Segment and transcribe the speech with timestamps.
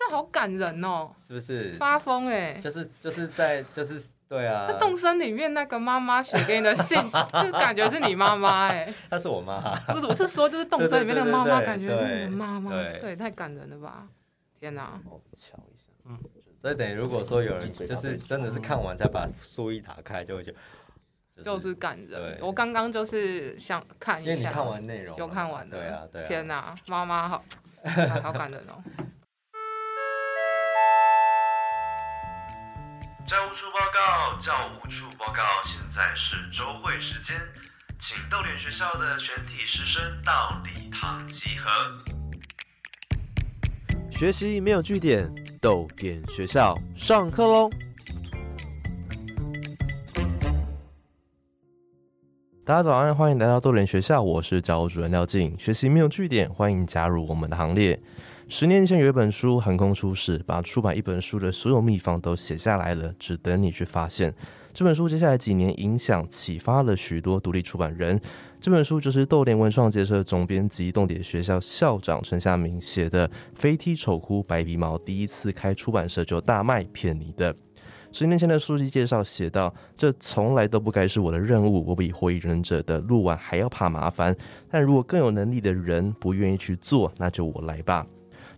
[0.00, 1.74] 这好感人哦，是不是？
[1.74, 6.96] 发疯哎，就是就是在就是对啊，那动森里面那个妈妈写给你的信，
[7.42, 14.08] 就感觉是你妈妈哎，她是我妈，不是我是说就是动森里面的妈妈，感觉是你的妈妈，对，这也太感人了吧！
[14.58, 16.18] 天哪，我瞧一下，嗯，
[16.62, 20.50] 所以等于如果说有人就是真的是看完才把书一打开，就会觉
[21.36, 22.38] 得就是感人。
[22.40, 27.44] 我刚刚就是想看一下，因为你看完内容有看完的，对啊，对啊，天哪，妈妈好，
[28.22, 28.82] 好感人哦。
[33.30, 37.36] 教务处报告，教务处报告，现在是周会时间，
[38.00, 41.70] 请豆点学校的全体师生到礼堂集合。
[44.10, 47.70] 学习没有据点，豆点学校上课喽！
[52.64, 55.56] 大家早安，欢迎来到豆点学校，我是教务主任廖静。
[55.56, 57.96] 学习没有据点，欢迎加入我们的行列。
[58.52, 64.34] 十年前有一本书横空出世，把出版一本书的所有秘方都写下来了，只等你去发现。
[64.74, 68.20] 这本书接下来几年影响启发了许多独立出版人。
[68.60, 77.54] 这本书就是豆联文创结社总编辑、动点学校校长陈夏明写的《飞踢丑哭白鼻毛》，第一次开出版社就大卖，骗你的。
[78.10, 84.36] 十年前的书籍介绍写道：“这从来都不该是我的任务，我比火影忍者的录完还要怕麻烦。
[84.68, 88.04] 但如果更有能力的人不愿意去做，那就我来吧。”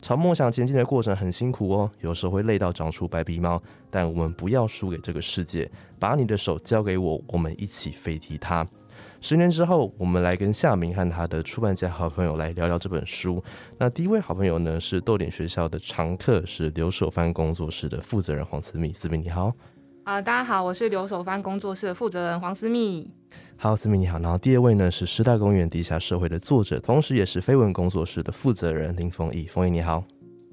[0.03, 5.71] 朝梦想前进的过程很辛苦哦，有时候会累到长出白鼻毛，但我们不要输给这个世界。
[6.01, 8.67] 把你的手交给我，我们一起飞踢它。
[9.21, 13.41] 十年之后，我们来跟夏明和他的出版界好朋友来聊聊这本书。
[13.79, 18.93] 那第一位好朋友呢，是豆点学校的常客，是留守番工作室的负责人黄思密。
[18.93, 19.53] 思密你好。
[20.05, 23.09] 啊，大家好，我是留守番工作室的负责人黄思密。
[23.57, 24.19] 好，思密你好。
[24.19, 29.45] 然后第二位呢是师大公园地下社会的作者，同时也是飞文工作室的负责人林丰义。
[29.45, 30.03] 丰义你好，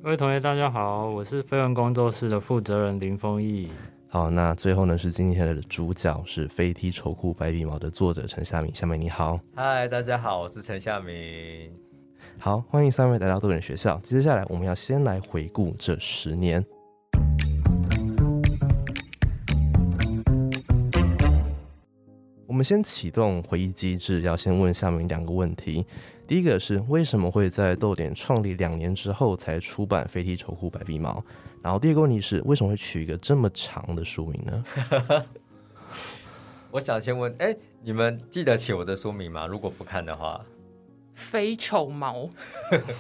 [0.04, 3.70] 各位同学大家好，我是飞文工作室的负责人林丰义。
[4.08, 8.74] 好，那最后呢是今天的主角是飞踢丑裤白鼻毛的作者陈夏明。
[8.76, 11.72] 夏明你好，嗨，大家好，我是陈夏明。
[12.38, 13.98] 好，欢迎三位来到多人学校。
[14.04, 16.64] 接下来我们要先来回顾这十年。
[22.60, 25.86] 们先启动回忆机制，要先问下面两个问题。
[26.28, 31.20] 第一个是为什么会在豆点创立两年之后才出版《飞踢丑裤白鼻毛》？
[31.64, 34.66] 然后第二个问题是为什么会取一个这么长的书名呢？
[36.70, 39.48] 我想先问，哎，你们记得起我的书名吗？
[39.48, 40.44] 如果不看的话，
[41.14, 42.30] 飞丑毛，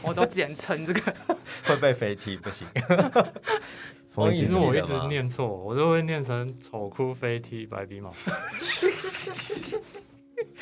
[0.01, 1.13] 我都简称这个，
[1.67, 2.65] 会被飞踢不行。
[4.31, 8.11] 其实我一直念错，我都会念成丑哭飞踢白鼻毛。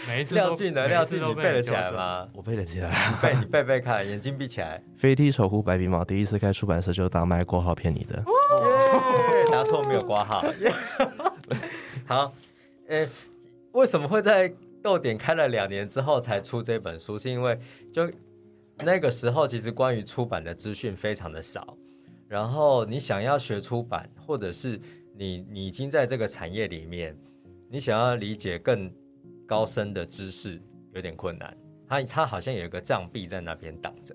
[0.08, 0.88] 每一次廖俊呢？
[0.88, 2.28] 廖俊，你背得起来吗？
[2.34, 2.92] 我背得起来。
[3.22, 4.82] 背，你背背看，眼睛闭起来。
[4.96, 8.24] 飞踢丑哭白鼻毛，第一次开出版社就大卖，挂号骗你的。
[9.52, 10.46] 答错没有挂号。
[12.06, 12.34] 好，
[12.88, 13.08] 诶，
[13.72, 17.18] 为什么会在豆点开了两年之后才出这本书？
[17.18, 17.60] 是因为
[17.92, 18.10] 就
[18.84, 21.76] 那个时候，其实关于出版的资讯非常的少。
[22.28, 24.80] 然后你想要学出版，或者是
[25.16, 27.18] 你你已经在这个产业里面，
[27.70, 28.92] 你想要理解更
[29.48, 30.62] 高深的知识
[30.94, 31.58] 有点困难。
[31.88, 34.14] 它它好像有一个障壁在那边挡着，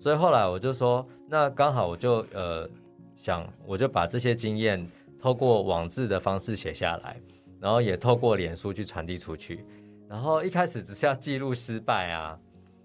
[0.00, 2.66] 所以后来我就说，那刚好我就呃
[3.14, 4.88] 想，我就把这些经验
[5.20, 7.20] 透过网字的方式写下来，
[7.60, 9.62] 然后也透过脸书去传递出去。
[10.08, 12.38] 然后一开始只是要记录失败啊，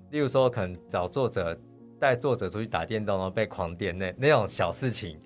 [0.09, 1.57] 例如说可能找作者。
[2.01, 5.19] 带作者出去打电动，然后被狂电那那种小事情，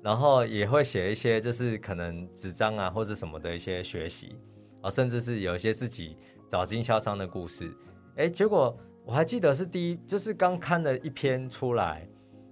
[0.00, 4.36] 然后也会写一些就是可能纸张啊或者什么的一些学习
[4.80, 6.16] 啊，甚至是有一些自己
[6.48, 7.68] 找经销商的故事。
[8.14, 12.08] 哎，结果我还记得是第一，就是刚看了一篇出来，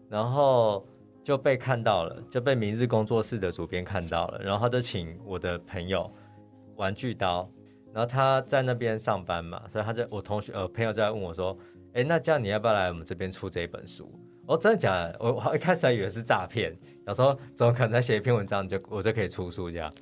[0.09, 0.85] 然后
[1.23, 6.13] 就被看到了，就被明日工作室的主编看到了，然后他就请我的朋友
[6.75, 7.49] 玩具刀，
[7.95, 11.57] 然后他在那边上班嘛，所以他在我同学呃朋友就在问我说。
[11.95, 14.11] 哎，那这样你要不要来我们这边出这一本书？
[14.47, 15.17] 哦，真的假的？
[15.21, 19.93] 我我一开始还以为是诈骗，有时候怎么可能写一篇文章就我就可以出书这样？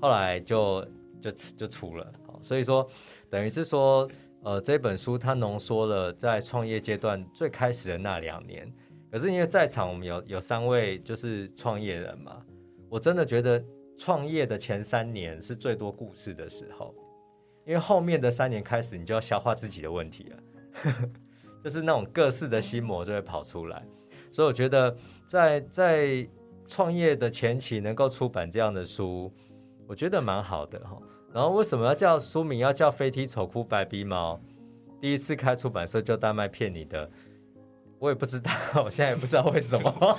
[0.00, 0.86] 后来就
[1.20, 2.12] 就就出了。
[2.40, 2.86] 所以说
[3.30, 4.08] 等于是说，
[4.42, 8.70] 呃，这本书它浓缩了在创业阶段最开始的那两年。
[9.10, 12.44] 可是因为在场我们有有三位就是创业人嘛，
[12.90, 13.64] 我真的觉得
[13.96, 16.94] 创业的前三年是最多故事的时候，
[17.64, 20.36] 因为后面的三年开始你就要消化自己的问题了。
[21.66, 23.84] 就是那种各式的心魔就会跑出来，
[24.30, 24.96] 所以我觉得
[25.26, 26.24] 在在
[26.64, 29.34] 创业的前期能够出版这样的书，
[29.88, 30.96] 我觉得蛮好的哈。
[31.34, 34.34] 然后为什么要叫书名要叫《飞踢丑哭白鼻毛》？
[35.00, 37.10] 第一次开出版社就大卖骗你的，
[37.98, 38.52] 我也不知道，
[38.84, 40.18] 我现在也不知道为什么。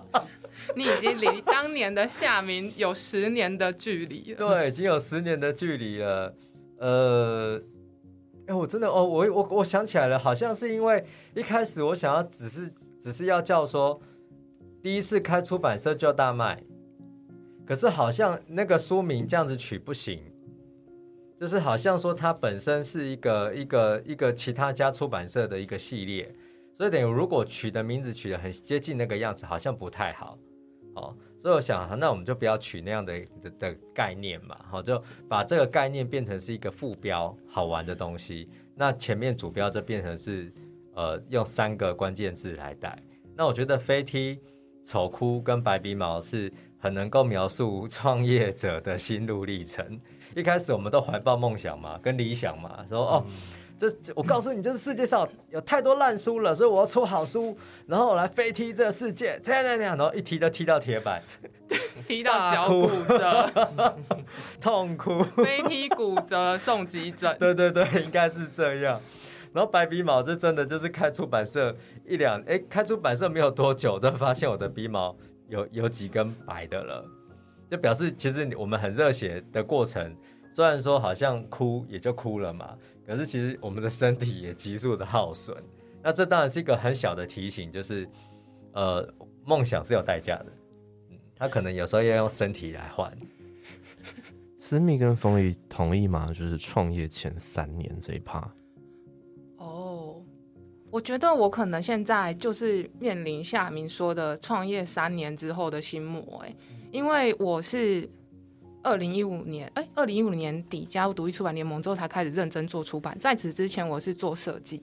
[0.74, 4.48] 你已经离当年的夏明有十年的距离了。
[4.48, 6.34] 对，已经有十年的距离了。
[6.78, 7.60] 呃，
[8.50, 11.04] 哎，我真的哦，我我我想起来了，好像是因为
[11.36, 12.68] 一开始我想要只是
[13.00, 14.00] 只是要叫说，
[14.82, 16.60] 第一次开出版社就大卖，
[17.64, 20.20] 可是好像那个书名这样子取不行，
[21.38, 26.34] 就是好像说它本身是一个一个一个其他家出版社的一个系列，
[26.74, 30.36] 所以等于如果取的名字取的很接近那个样子，好像不太好。
[30.96, 33.24] 哦，所以我想，那我们就不要取那样的
[33.58, 38.46] 的概念嘛，好，就把这个概念变成是一个副标，好玩的东西。
[38.76, 40.52] 那前面主标就变成是，
[40.94, 42.96] 呃，用三个关键字来带。
[43.34, 44.38] 那我觉得飞梯、
[44.84, 49.98] 丑哭跟白鼻毛是很能够描述创业者的心路历程。
[50.36, 53.24] 一开始我们都怀抱梦想嘛，跟理想嘛，说哦。
[53.88, 57.56] 这我告诉你，就是世界上有太多烂书了，所以我要出好书，
[57.86, 61.22] 然后我来飞踢这个世界，这样那样，然后一踢就踢到铁板，
[62.06, 63.50] 踢到脚骨折，
[64.60, 67.34] 痛哭，飞踢骨折送急诊。
[67.40, 69.00] 对对对，应该是这样。
[69.54, 71.74] 然后白鼻毛，这真的就是开出版社
[72.04, 75.16] 一两，哎，开出版社没有多久，就发现我的鼻毛
[75.48, 77.02] 有有几根白的了，
[77.70, 80.14] 就表示其实我们很热血的过程，
[80.52, 82.76] 虽然说好像哭也就哭了嘛。
[83.10, 85.56] 可是其实我们的身体也急速的耗损，
[86.00, 88.08] 那这当然是一个很小的提醒，就是
[88.72, 89.12] 呃，
[89.44, 90.46] 梦想是有代价的，
[91.10, 93.12] 嗯，他可能有时候要用身体来换。
[94.56, 96.28] 思密跟冯宇同意吗？
[96.28, 98.48] 就是创业前三年这一趴。
[99.56, 100.22] 哦，
[100.88, 106.54] 我觉得我可能现在就是面临夏明说的创业三年之后的心魔，哎，
[106.92, 108.08] 因为我是。
[108.82, 113.18] 二零一五年，哎，二零一五年底加入独立出版联盟之后，才开始认真做出版。
[113.18, 114.82] 在此之前，我是做设计，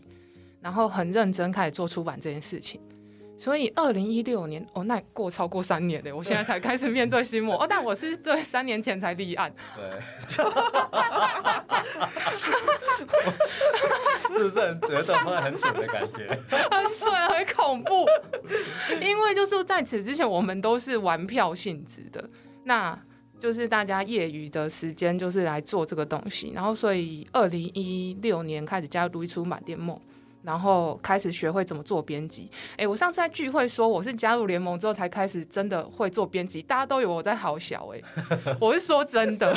[0.61, 2.79] 然后很认真开始做出版这件事情。
[3.39, 7.55] 所以二零一六年，哦，那过超过三年嘞，我现在才开始面对心魔。
[7.61, 9.53] 哦，但我是对三年前才立案。
[9.75, 9.85] 对，
[14.37, 16.27] 是不是很觉得会很准的感觉？
[16.49, 18.07] 很准，很恐怖。
[19.01, 22.27] 因为就是在此之前，我们都是玩票性质的。
[22.63, 22.99] 那
[23.39, 29.99] 就是大家业余的时间，就是来做这个东西，然后所以二零一六年开始加入独立出版联盟，
[30.41, 32.49] 然后开始学会怎么做编辑。
[32.77, 38.01] 哎，我上次在聚会说我是加入联盟之后才开始真的会做编辑，大家都以为我在好小哎，
[38.59, 39.55] 我是说真的，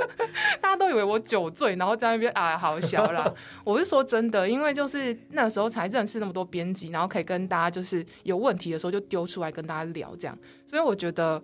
[0.60, 3.32] 大家都以为我酒醉，然后在那边啊好小啦。
[3.64, 10.38] 我是说真的，因为就是那时候才认识那么多编辑，然后可以跟大家就是有问题的时候就丢出来跟大家聊这样，
[10.68, 11.42] 所以我觉得。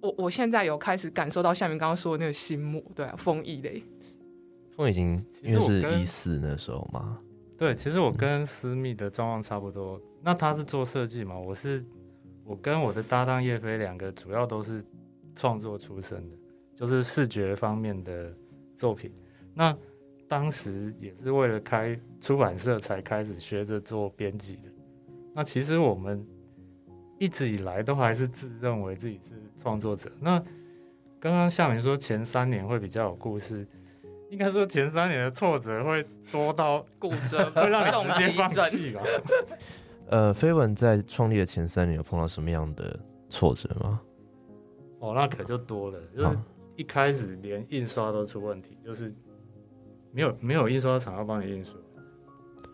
[0.00, 3.82] 我我现在有开始感受到下面刚刚说的那个心魔，对啊，风翼嘞，
[4.74, 7.18] 风已经因为是一四那时候嘛，
[7.58, 10.00] 对，其实我跟私密的状况差不多。
[10.22, 11.84] 那他是做设计嘛，我是
[12.44, 14.84] 我跟我的搭档叶飞两个主要都是
[15.36, 16.36] 创作出身的，
[16.74, 18.32] 就是视觉方面的
[18.78, 19.12] 作品。
[19.54, 19.76] 那
[20.26, 24.62] 当时也是为了开出版社才开始学着做编辑的。
[25.34, 26.26] 那其实我们。
[27.20, 30.10] 一直以来都还是自认为自己是创作者。
[30.20, 30.42] 那
[31.20, 33.66] 刚刚夏明说前三年会比较有故事，
[34.30, 36.02] 应该说前三年的挫折会
[36.32, 39.02] 多到 骨折，会让你直接放弃吧？
[40.08, 44.00] 呃，飞文在创立的前三年有碰到什么样的挫折吗？
[45.00, 46.38] 哦，那可就多了，就是
[46.74, 49.14] 一开始连印刷都出问题，就是
[50.10, 51.74] 没有没有印刷厂要帮你印刷。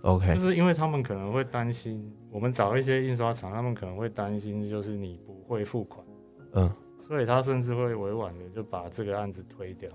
[0.02, 2.15] OK，就是因为他们可能会担心。
[2.36, 6.06] 我们找一些印刷厂，他们可能会担心，就是你不会付款，
[6.52, 9.90] 嗯，所以他甚至会委婉的就把这个案子推掉。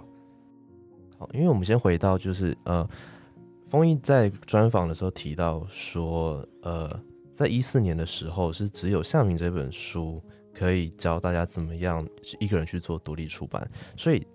[1.19, 2.89] 好，因为我们先回到就是呃，
[3.69, 6.89] 丰毅在专访的时候提到说，呃，
[7.31, 10.19] 在一四年的时候是只有《夏明》这本书
[10.51, 12.03] 可以教大家怎么样
[12.39, 14.25] 一个人去做独立出版，所以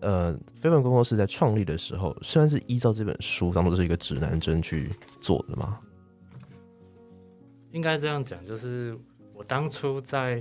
[0.00, 5.80] 呃，飞本工作室在创立的时候，虽然是依照这本书当做是一个指南针去做的嘛。
[7.74, 8.96] 应该这样讲，就是
[9.32, 10.36] 我当初在，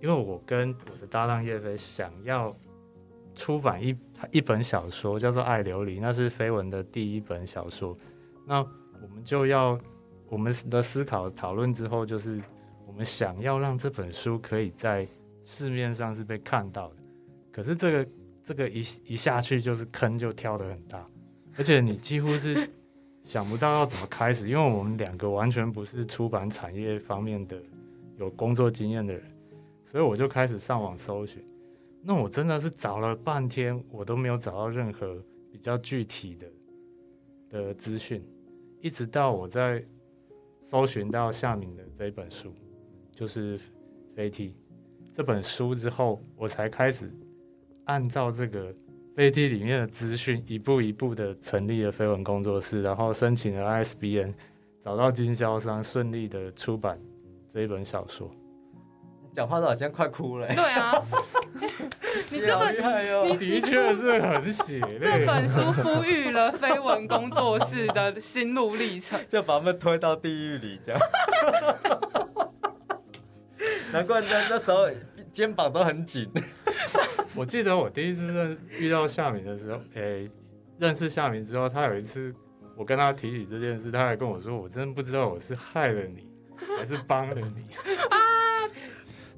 [0.00, 2.56] 因为我跟我的搭档叶飞想要
[3.34, 3.94] 出版一
[4.30, 7.94] 一本小说，叫做《爱琉璃》，那是绯闻的第一本小说。
[8.46, 8.60] 那
[9.02, 9.78] 我们就要
[10.30, 12.40] 我们的思考讨论之后，就是
[12.86, 15.06] 我们想要让这本书可以在
[15.44, 16.96] 市面上是被看到的。
[17.52, 18.10] 可是这个
[18.42, 21.04] 这个一一下去就是坑就跳得很大，
[21.58, 22.66] 而且你几乎是。
[23.24, 27.56] 想不到要怎么开始，因为我们两个完全不是出版产业方面的
[28.18, 29.22] 有工作经验的人，
[29.84, 31.42] 所以我就开始上网搜寻。
[32.02, 36.46] 那我真的是找了半天，我都没有找到任何比较具体的
[37.48, 38.22] 的资讯。
[38.80, 39.84] 一直到我在
[40.60, 42.52] 搜寻到夏明的这一本书，
[43.12, 43.56] 就是
[44.16, 44.48] 《飞梯》
[45.12, 47.08] 这本书之后，我才开始
[47.84, 48.74] 按照这个
[49.14, 54.32] 《飞地》里面的资讯，一步一步的成立了飞文工作室，然后申请了 ISBN，
[54.80, 56.98] 找到经销商，顺利的出版
[57.46, 58.30] 这一本小说。
[59.32, 60.92] 讲话都好像快哭了、欸，对啊，
[62.30, 63.26] 你这好本厉害哦！
[63.38, 65.26] 的确是很血这。
[65.26, 69.18] 本书赋予了绯闻工作室的心路历程。
[69.28, 71.00] 就把他们推到地狱里，这样。
[73.92, 74.88] 难怪那那时候
[75.32, 76.30] 肩膀都很紧。
[77.34, 80.28] 我记得我第一次认遇到夏明的时候，诶、
[80.78, 82.34] 认识夏明之后，他有一次
[82.76, 86.28] 我跟他提起这件事，他还跟我说：“我真的不知道我是害了你，
[86.78, 87.74] 还是帮了你。
[88.10, 88.16] 啊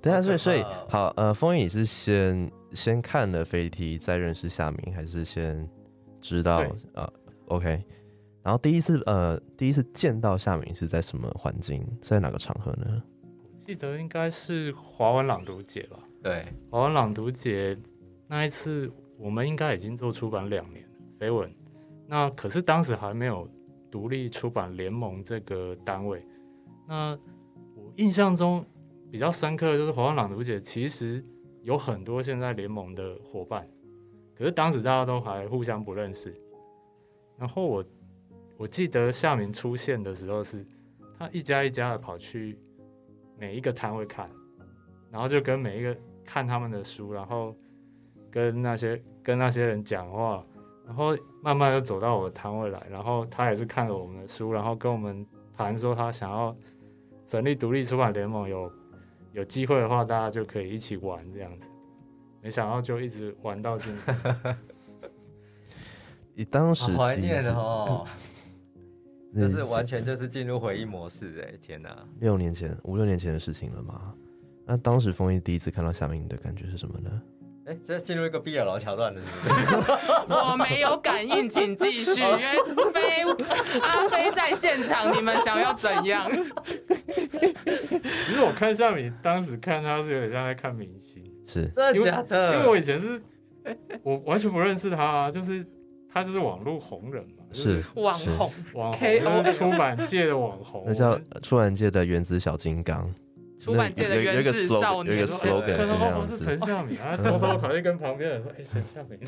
[0.03, 5.69] 等一下，所以所以好呃，风雨你是先先看了飞梯，再认识夏明，还是先
[6.21, 7.11] 知道对啊
[7.47, 7.83] ？OK，
[8.43, 13.03] 然后第一次呃第一次见到夏明是在什么环境，在哪个场合呢？”
[13.57, 15.99] 记得应该是华文朗读节吧？
[16.25, 17.77] 对，华文朗读节
[18.27, 21.55] 那一次，我们应该已经做出版两年了绯闻。
[22.07, 23.47] 那可是当时还没有
[23.91, 26.25] 独立出版联盟这个单位。
[26.89, 27.11] 那
[27.77, 28.65] 我印象中
[29.11, 31.23] 比较深刻的就是华文朗读节，其实
[31.61, 33.69] 有很多现在联盟的伙伴，
[34.35, 36.35] 可是当时大家都还互相不认识。
[37.37, 37.85] 然后我
[38.57, 40.67] 我记得夏明出现的时候是，
[41.19, 42.59] 他一家一家的跑去
[43.39, 44.27] 每一个摊位看，
[45.11, 47.55] 然后就跟每一个看他们的书，然后
[48.31, 50.45] 跟那些跟那些人讲话，
[50.87, 55.27] 然后慢慢就走到我的摊位来，然后他也是看了我们的书，然后跟我们
[55.57, 56.57] 谈说他想要
[57.27, 58.73] 成立独立出版联盟，有
[59.33, 61.67] 有机会的话，大家就可以一起玩这样子。
[62.43, 64.57] 没想到就一直玩到今天，
[66.35, 68.07] 你当时好怀念哦，
[69.33, 72.07] 那 就是完全就是进入回忆模式哎，天哪！
[72.21, 74.15] 六年前五六年前的事情了吗？
[74.67, 77.11] 那当时风影第一次看到夏明的感觉是什么呢？
[77.67, 79.93] 哎，这进入一个 BL 桥段了，是不是？
[80.29, 82.21] 我没有感应，请继续。
[82.21, 82.39] 因为
[82.93, 83.23] 飞
[83.81, 86.31] 阿飞在现场，你们想要怎样？
[86.87, 92.57] 其实我看夏明当时看他是有点像在看明星，是真的假的？
[92.57, 93.23] 因为我以前是
[94.03, 95.65] 我完全不认识他啊，就是
[96.13, 103.11] 他就是网络红人嘛，就是网红网红就是出版界的网红，那叫出版界的原子小金刚，
[103.65, 106.59] 出版界的原子 slogan，少年有一个 slogan 是看到哦是那样子陈。
[106.59, 109.19] 夏敏，然 后偷偷跑去跟旁边人说：“哎、陈夏敏。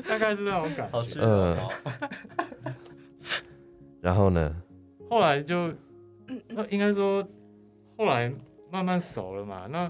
[0.08, 0.88] ”大概是那种感觉。
[0.88, 1.70] 好虚荣哦。
[4.00, 4.62] 然后呢？
[5.10, 5.70] 后来就，
[6.48, 7.22] 那应该说，
[7.98, 8.32] 后来
[8.70, 9.66] 慢慢熟了嘛。
[9.68, 9.86] 那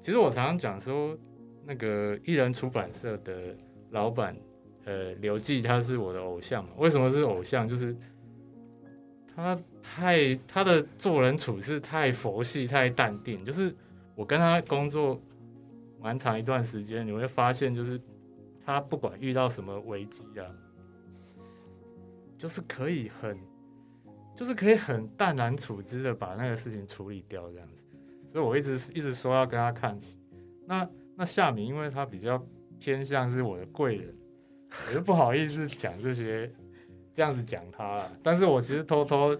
[0.00, 1.18] 其实我常常讲说，
[1.64, 3.56] 那个艺人出版社的
[3.90, 4.36] 老板，
[4.84, 6.70] 呃，刘季他是我的偶像嘛。
[6.76, 7.66] 为什么是偶像？
[7.68, 7.96] 就是
[9.34, 13.44] 他太他的做人处事太佛系、太淡定。
[13.44, 13.74] 就是
[14.14, 15.20] 我跟他工作
[16.00, 18.00] 蛮长一段时间，你会发现，就是
[18.64, 20.46] 他不管遇到什么危机啊，
[22.36, 23.36] 就是可以很。
[24.36, 27.84] 就是可以很淡然处之的把那个事情处理掉这样子，
[28.28, 30.18] 所以我一直一直说要跟他看齐。
[30.66, 32.44] 那那夏明，因为他比较
[32.80, 34.12] 偏向是我的贵人，
[34.88, 36.52] 我就不好意思讲这些，
[37.14, 38.12] 这样子讲他了。
[38.22, 39.34] 但是我其实偷偷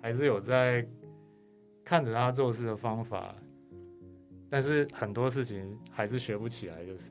[0.00, 0.86] 还是有在
[1.84, 3.34] 看着他做事的方法，
[4.48, 7.10] 但是很多事情还是学不起来，就是。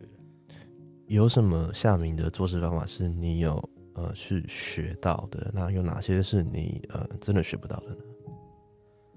[1.06, 5.52] 有什么夏明的做事方法是你有呃去学到的？
[5.54, 8.04] 那有哪些是你呃真的学不到的呢？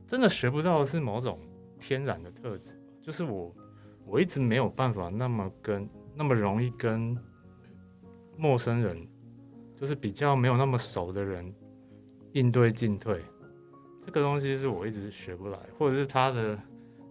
[0.06, 1.38] 真的学不到的是某种
[1.78, 3.54] 天然的特质，就是我
[4.06, 7.16] 我一直没有办法那么跟那么容易跟
[8.38, 9.06] 陌生人，
[9.82, 11.52] 就是比较没有那么熟的人
[12.34, 13.20] 应对进退，
[14.06, 16.56] 这个东西是我一直学不来，或者是他的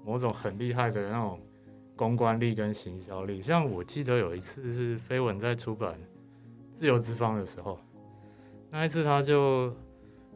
[0.05, 1.37] 某种很厉害的那种
[1.97, 3.41] 公关力跟行销力。
[3.41, 5.95] 像我记得有一次是飞文在出版
[6.71, 7.77] 《自由之方》的时候，
[8.69, 9.75] 那一次他就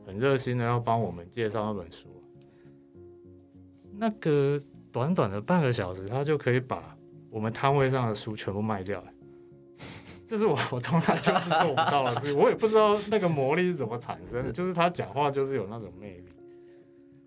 [0.06, 2.10] 很热心的要帮我们介绍那本书。
[3.94, 4.62] 那个
[4.92, 6.98] 短短的半个小时，他就可以把
[7.30, 9.15] 我们摊位上的书全部卖掉了。
[10.28, 14.52] 这是我 我从来就是做不到的事，我也不知道那个魔力是怎么产生的。
[14.54, 16.26] 就是他讲话就是有那种魅力，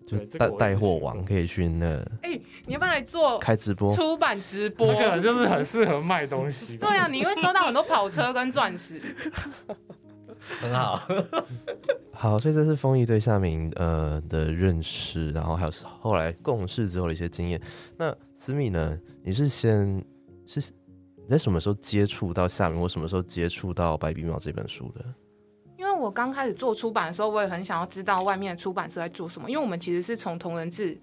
[0.05, 4.87] 就带带货王可以去那哎、你要不要来做开直播，出版直播？
[4.93, 6.75] 那个就是很适合卖东西。
[6.81, 9.01] 对啊，你会收到很多跑车跟钻石。
[10.61, 11.01] 很好。
[12.11, 17.61] 好，所以这是丰毅对夏明呃的认识，然后还有后来共事之后的一些经验。
[17.97, 18.99] 那思密呢？
[19.21, 20.03] 你是先
[20.47, 20.59] 是
[21.29, 25.05] 你在什么时候接触到夏明，或什么时候接触到《白鼻毛》这本书的？
[25.77, 30.99] 因为我刚开始做出版的时候，我也很想要知道外面出版社在做什么，因为我们其实是从同人志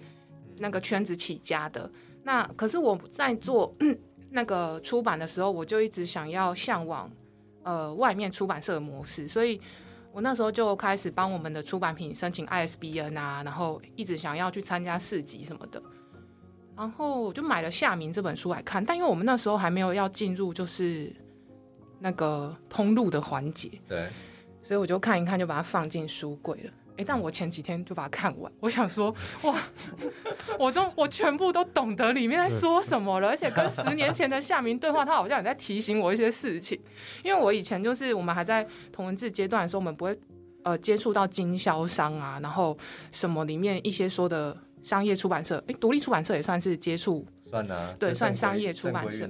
[0.58, 1.88] 那个圈子起家的。
[2.24, 3.72] 那可是我在做
[4.28, 7.08] 那个出版的时候，我就一直想要向往
[7.62, 9.60] 呃外面出版社的模式，所以
[10.12, 15.80] 我那时候就开始帮我们的出版品申请 ISBN 啊，然后一直想要去参加市集什么的。
[16.76, 21.10] 然后我就买了《夏明》这本书来看，但因为我们那时候还没有要进入就是
[21.98, 24.08] 那个通路的环节，对，
[24.62, 26.70] 所以我就看一看，就把它放进书柜了。
[26.98, 29.54] 哎，但我前几天就把它看完， 我想说，哇，
[30.58, 36.78] 我都我全部都懂得里面在说什么了，而且跟十年前的夏明对话，他好像也在提醒我一些事情。
[37.22, 40.18] 因为我以前就是我们还在同文字阶段的时候，我们不会
[40.62, 42.76] 呃接触到经销商啊，然后
[43.12, 49.28] 什么里面一些说的商业出版社，哎，独立出版社也算是接触，算啊，对算商业出版社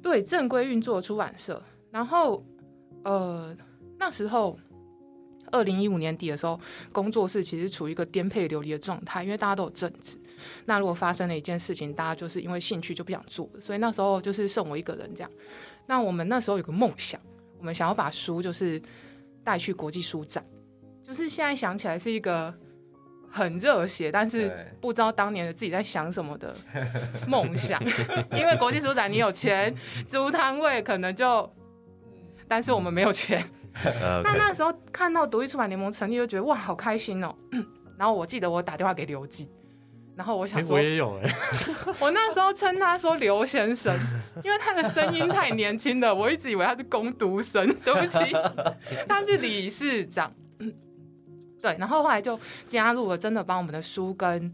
[0.00, 1.62] 对正规运作出版社。
[1.90, 2.42] 然后
[3.02, 3.54] 呃
[3.98, 4.56] 那时候。
[5.52, 6.58] 二零一五年底的时候，
[6.90, 10.18] 工作室其实处于一个颠沛流离的状态，因为大家都有正职。
[10.64, 15.30] 那如果发生了一件事情，大家就是因为兴趣就不想做了，所以那时候就是剩我一个人这样。
[15.86, 17.20] 那我们那时候有个梦想，
[17.58, 18.82] 我们想要把书就是
[19.44, 20.44] 带去国际书展，
[21.04, 22.52] 就是现在想起来是一个
[23.34, 24.48] 很热血，但是
[24.80, 26.54] 不知道当年的自己在想什么的
[27.26, 27.82] 梦想。
[28.30, 29.74] 因为国际书展你有钱
[30.06, 31.52] 租摊位，可能就，
[32.46, 33.44] 但是我们没有钱。
[33.82, 37.34] 呃那那时候看到独立出版联盟成立，就觉得哇，好开心哦。
[37.98, 39.50] 然后我记得我打电话给刘记，
[40.14, 41.34] 然后我哎、想说我，也有哎、
[41.98, 43.92] 我那时候称他说刘先生，
[44.44, 48.18] 因为他的声音太年轻了，我一直以为他是工读生，对不起，
[49.08, 50.32] 他是理事长。
[51.64, 54.52] 对，然后后来就加入了，真的把我们的书跟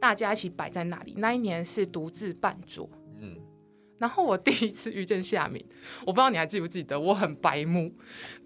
[0.00, 1.12] 大家一起摆在那里。
[1.18, 2.88] 那一年是独自办桌，
[3.20, 3.36] 嗯，
[3.98, 5.62] 然后我第一次遇见夏明，
[6.06, 7.92] 我不知道你还记不记得，我很白目。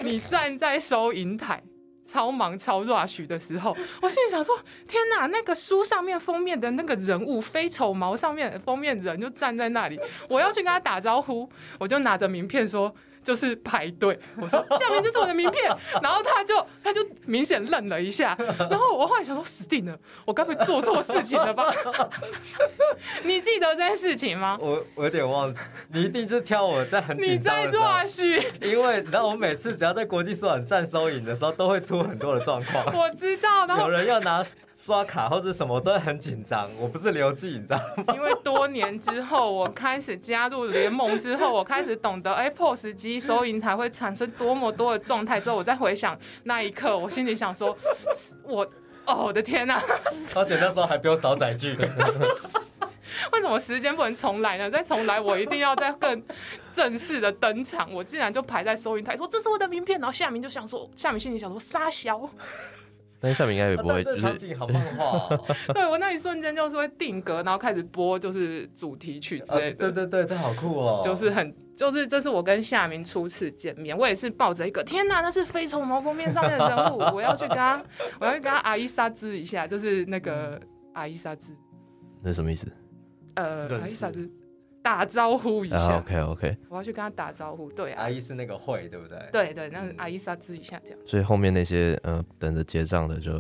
[0.01, 1.63] 你站在收银台，
[2.05, 9.97] 超忙超 rush 的时候，我心里想说：天哪，那个书上面封面的那个人物，非丑毛上面的封面人就站在那里，
[10.29, 12.93] 我要去跟他打招呼，我就拿着名片说。
[13.23, 15.71] 就是排队，我说 下面就是我的名片，
[16.03, 18.37] 然后他就他就明显愣了一下，
[18.71, 21.73] 然后我后来想说死定了，我该不会做错事情了吧？
[23.23, 24.57] 你记得这件事情吗？
[24.61, 25.55] 我我有点忘，
[25.93, 32.85] 你一定是挑我在很你紧张在的时候，rush，因为你知道我每次只要在国际书展站收银的时候，都会出很多的状况。
[32.97, 34.45] 我知道，然有人要拿
[34.81, 36.71] 刷卡或者什么，都会很紧张。
[36.79, 38.15] 我不是刘记，你知道吗？
[38.15, 45.39] 因为多年之后，我开始加入联盟之后，我开始懂得，哎，POS 机收银台会产生多么多的状态。
[45.39, 47.77] 之后，我再回想那一刻，我心里想说，
[48.43, 48.67] 我，
[49.05, 49.79] 哦，我的天呐、
[50.35, 51.77] 而且那时候还不用扫载具。
[53.33, 54.71] 为什么时间不能重来呢？
[54.71, 56.23] 再重来，我一定要再更
[56.73, 57.93] 正式的登场。
[57.93, 62.19] 我竟然就排在收银台说这是我的名片，然后夏明就想说，夏明心里想说撒小，
[63.21, 65.45] 但是夏明应该也不会，就是场景好漫画哦。
[65.75, 69.93] 对我那一瞬间就是会定格，然后开始播就是主题曲之啊类的。
[69.93, 71.03] 对对对，这好酷哦。
[71.05, 77.83] 就是很，就是这是我跟夏明初次见面，我也是抱着一个天哪，那是非虫毛封面上面的人物，我要去跟他，
[78.19, 80.59] 我要去跟他阿伊莎兹一下，就是那个
[80.95, 81.53] 阿伊莎兹，
[82.23, 82.67] 那什么意思？
[83.35, 84.29] 呃，阿伊莎兹
[84.83, 88.03] 打招呼一啊下，，OK OK，我要去跟他打招呼，对啊。
[88.05, 89.19] 阿，姨是那个会，对不对？
[89.31, 93.33] 对对，那个阿伊莎兹一下这样，所以后面那些呃等着结账的就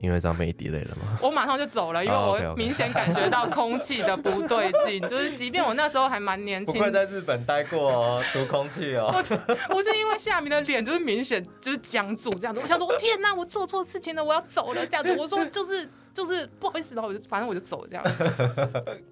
[0.00, 1.18] 因为这样被你 delay 了嘛？
[1.22, 9.10] 我马上就走了，因为哦我明显感觉到空气的不对劲， 就是即便我那时候还蛮年轻不愧在日本待过哦，读空气哦。
[9.70, 15.14] 我是因为夏明的脸就是明显就是僵住这样子，我想说我天哪，我做错事情了，我要走了这样子。
[15.18, 18.04] 我说 就是就是不好意思，然后我就反正我就走了这样，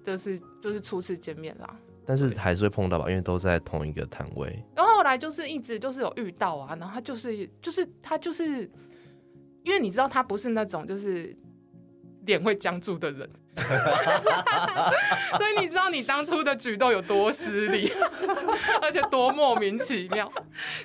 [0.05, 1.69] 就是就是初次见面啦。
[2.05, 4.61] 但是还是会碰到吧，因为都在同一个摊位。
[4.75, 8.69] 然后后来就是一直就是有遇到啊，然后他就是就是他就是，
[9.63, 11.35] 因为你知道他不是那种就是
[12.25, 13.29] 脸会僵住的人，
[15.37, 17.91] 所以你知道你当初的举动有多失礼，
[18.81, 20.31] 而且多莫名其妙。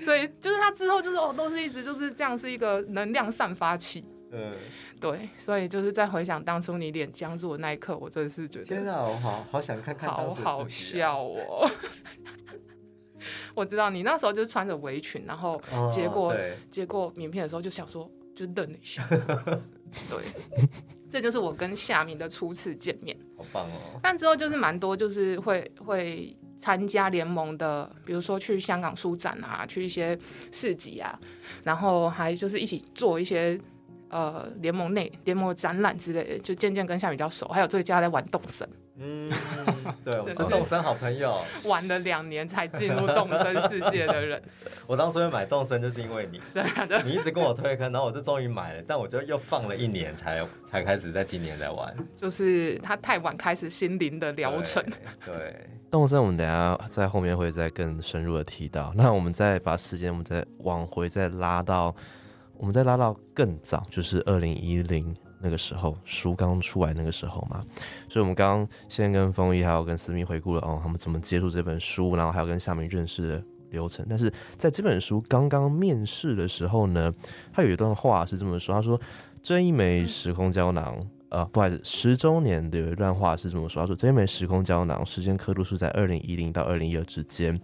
[0.02, 4.04] 所以就是他之后就是哦，都是一直就是这样，是一个能量散发器。
[4.30, 4.52] 嗯，
[5.00, 10.68] 对，所以就是在回想当初你脸僵住的那一刻，我真的是觉得天啊，我好好想看看好好。
[10.68, 11.70] 笑哦。
[13.54, 18.08] 我知道你那时候就是穿着围裙，然后哦结果对接过名片的时候就想说，
[18.46, 19.04] 就愣了一下。
[20.08, 20.68] 对，
[21.10, 23.16] 这就是我跟夏明的初次见面。
[23.36, 23.98] 好棒哦。
[24.02, 30.16] 但之后就是蛮多，就是会会参加联盟的，比如说去香港书展啊，去一些
[30.52, 31.18] 市集啊，
[31.64, 33.58] 然后还就是一起做一些
[34.10, 37.48] 呃联盟内联盟展览之类的，就渐渐跟夏明比较熟。
[37.48, 38.68] 还有最近他在玩动森，
[39.00, 39.30] 嗯，
[40.04, 41.40] 对， 我是动森好朋友。
[41.64, 44.42] 玩了两年才进入动森世界的人，
[44.86, 47.00] 我当初会买动森就是因为你，真的。
[47.04, 54.84] 你一直跟我推坑，然后我就终于买了，但我就又放了一年才才开始在今年在玩就是他太晚开始心灵的疗程，
[55.24, 55.36] 对。
[55.36, 58.92] 对，动森我们等下在后面会再更深入的提到。
[58.96, 61.94] 那我们再把时间我们再往回再拉到，
[62.56, 67.62] 我们再拉到更早，就是二零一零那个时候书刚出来那个时候嘛。
[68.08, 74.06] 所以我们刚刚先跟风毅还有跟思密回顾了哦，他们怎么接触这本书，然后还有跟夏明认识的流程。
[74.08, 77.12] 但是在这本书刚刚面世的时候呢，
[77.52, 79.00] 他有一段话是这么说：他说
[79.42, 80.98] 这一枚时空胶囊。
[81.30, 87.60] 呃，不好意思，十周年的有一段话是这么说：他说这枚时空胶囊，时间刻度是在二零一零到二零一二之间，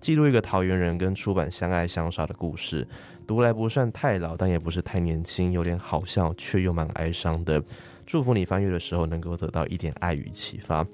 [0.00, 2.86] 记录一个桃园人跟出版相爱相杀的故事。
[3.26, 7.62] 读来不算太老，但也不是太年轻，有点好笑，却又蛮哀伤的。
[8.06, 10.86] 祝福你翻阅的时候能够得到一点爱与启发。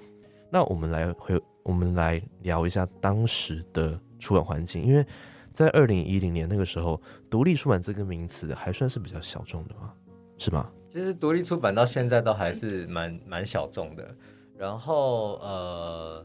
[0.50, 5.04] 那我们来回，我们来聊一下当时的出版环境，因为
[5.52, 9.92] 在二零一零年那个时候，独立出版这个名词还算是比较小众的嘛，
[10.38, 10.68] 是吗？
[10.94, 14.16] 其实独立出版到现在都还是蛮蛮小众的。
[14.56, 16.24] 然后呃，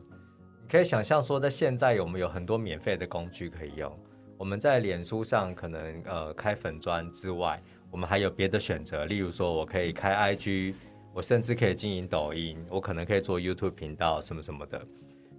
[0.61, 3.91] 你可以想象说，在现在我们有很多免费的工具可以用。
[4.37, 10.75] 我们在脸书上可能呃开粉砖之外，我们还有别的选择，例如说我可以开 IG，
[11.15, 14.79] 我甚至可以经营抖音，我可能可以做 YouTube 频道什么什么的。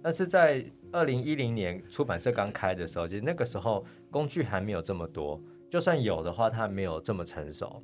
[0.03, 7.81] 但是在二零一零年出版社刚开的时候，其实那个时候工具还没有这么多，就算有的话，它没有这么成熟。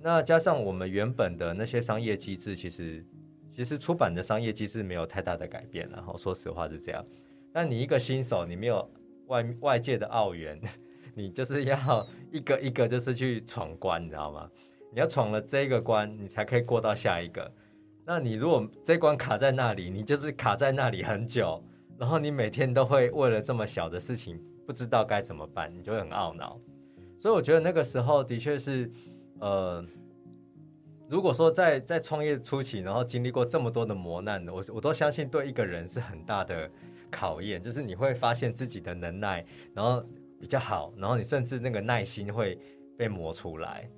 [0.00, 3.04] 那加上我们原本的那些商业机制，其实
[3.50, 7.04] 其实出版的商业机制没有太大的改变，然后说实话是这样。
[7.52, 8.88] 但你一个新手，你没有
[9.26, 10.60] 外外界的澳元，
[11.14, 14.48] 你就是要一个一个就是去闯关，你知道吗？
[14.92, 17.50] 你要闯了这个关，你才可以过到下一个。
[18.04, 21.60] 那你如果这关卡在那里，你就是卡在那里很久，
[21.98, 26.60] 然后你每天都会为了这么小的事情不知道该怎么办，你就会很懊恼。
[27.18, 28.88] 所以我觉得那个时候的确是。
[29.40, 29.84] 呃，
[31.08, 36.70] 如果说在在创业初期，然后经历过这么多的磨难，我我都相信对一个人是很大的
[37.10, 37.62] 考验。
[37.62, 39.44] 就是你会发现自己的能耐，
[39.74, 40.04] 然后
[40.40, 42.58] 比较好，然后你甚至那个耐心会
[42.96, 43.88] 被磨出来。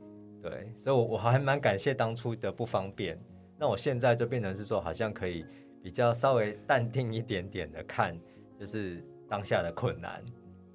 [0.41, 3.19] 对，所以，我我还蛮感谢当初的不方便。
[3.59, 5.45] 那我现在就变成是说，好像可以
[5.83, 8.17] 比较稍微淡定一点点的看，
[8.59, 10.23] 就是当下的困难，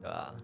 [0.02, 0.36] 对吧？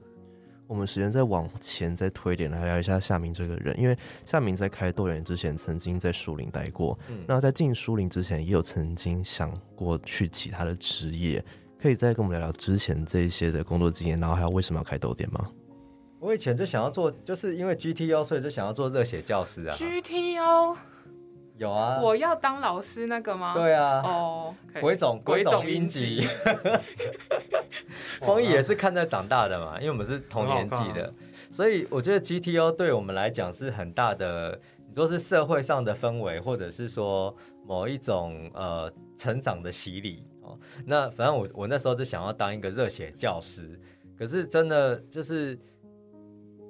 [0.69, 11.43] 我们时间再往前再推一点来聊一下夏明这个人，因为夏明在开豆园之前曾经在树林待过，那在进树林之前也有曾经想过去其他的职业，
[11.81, 15.49] 可以再跟我们聊聊之前这一些的工作经验，然后还有为什么要开豆店吗？
[16.19, 19.75] 我以前就想要做，就是因为 GTO，所以就想要做热血教师啊。
[19.75, 20.75] GTO
[21.59, 23.53] 有啊，我要当老师那个吗？
[23.53, 26.25] 对啊，哦，鬼冢鬼冢英吉。
[28.21, 31.11] 丰毅 也是看在长大的嘛，因为我们是同年纪的，
[31.51, 40.25] 所以我觉得 GTO 对我们来讲是很大的，你说是社会上的氛围，或者是说某一种呃成长的洗礼。
[40.41, 40.57] 哦。
[40.85, 43.77] 那反正我我那时候就想要当一个热血教师，
[44.17, 45.59] 可是真的就是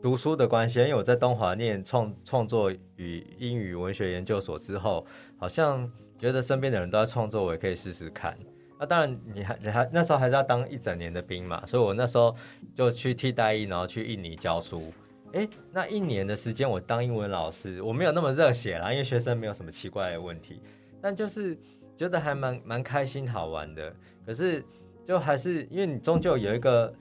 [0.02, 5.06] 读书的关系，因为我在东华念创创作与英语文学研究所之后，
[5.38, 8.38] 好像觉得身边的人都在创作，我也可以试试看。
[8.80, 12.34] 那当然，你还你还那时候还是要当一整年的兵嘛，所以我那时候
[12.74, 14.94] 就去替代役，然后去印尼教书。
[15.34, 20.62] 哎，那一年的时间我当英文老师，我没有那么热血啦，因为学生没有什么奇怪的问题，
[21.02, 21.58] 但就是
[21.98, 23.94] 觉得还蛮蛮开心好玩的。
[24.26, 24.64] 可是
[25.04, 26.94] 就还是因为你终究有一个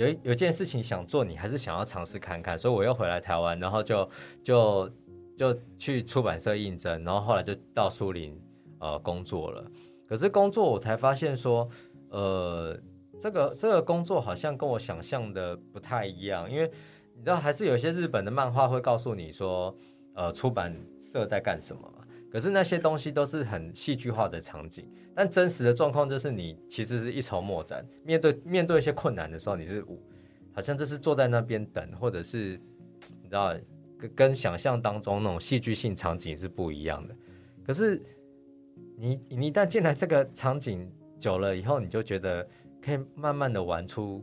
[0.00, 4.08] 有有件事情想做，你还是想要尝试看看，所以我又回来台湾，然后就
[4.42, 4.90] 就
[5.36, 8.40] 就去出版社应征，然后后来就到苏林
[8.78, 9.70] 呃工作了。
[10.08, 11.68] 可是工作我才发现说，
[12.08, 12.74] 呃，
[13.20, 16.70] 这个这个工作好像跟我想象的不太一样，因为
[17.14, 19.76] 你知道还是有些日本的漫画会告诉你说，
[20.14, 21.92] 呃，出版社在干什么。
[22.30, 29.84] 可是那些东西都是很戏剧化的场景，但真实的状况就是你其实是一筹莫展，面对面对一些困难的时候，你是
[30.52, 32.60] 好像就是坐在那边等，或者是
[33.22, 33.54] 你知道
[33.98, 37.14] 跟跟想象当中那种戏剧性场景是不一样的。
[37.64, 38.00] 可是。
[39.02, 40.86] 你你一旦进来这个场景
[41.18, 42.46] 久了以后，你就觉得
[42.82, 44.22] 可以慢慢的玩出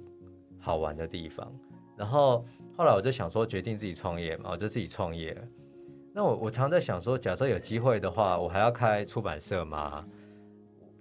[0.60, 1.52] 好玩的地方。
[1.98, 5.36] 然后后来我就想说，决定自己创业嘛，我就自己创业。
[6.18, 10.04] 那我我常在想说，假设有机会的话，我还要开出版社吗？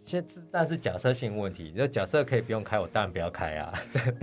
[0.02, 3.72] 现但是假设性问题，就假设可以不用开，我当然不要开啊。